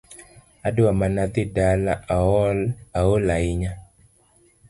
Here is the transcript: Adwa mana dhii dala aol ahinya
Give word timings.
Adwa 0.69 0.91
mana 0.99 1.23
dhii 1.33 1.45
dala 1.57 1.93
aol 2.17 2.59
ahinya 3.35 3.71